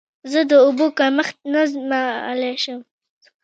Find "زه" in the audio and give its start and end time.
0.31-0.39